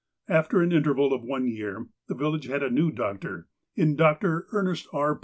After 0.27 0.63
an 0.63 0.71
interval 0.71 1.13
of 1.13 1.21
one 1.21 1.47
year, 1.47 1.85
the 2.07 2.15
village 2.15 2.47
had 2.47 2.63
a 2.63 2.71
new 2.71 2.89
doctor, 2.91 3.45
in 3.75 3.95
Dr. 3.95 4.47
Ernest 4.51 4.87
R. 4.91 5.19